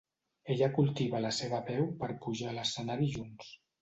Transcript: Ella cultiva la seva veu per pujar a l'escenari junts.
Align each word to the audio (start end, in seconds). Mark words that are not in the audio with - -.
Ella 0.53 0.69
cultiva 0.77 1.21
la 1.25 1.33
seva 1.41 1.59
veu 1.67 1.85
per 2.01 2.09
pujar 2.25 2.49
a 2.53 2.55
l'escenari 2.57 3.11
junts. 3.19 3.53